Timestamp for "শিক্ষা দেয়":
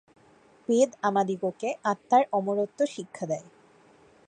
2.95-3.45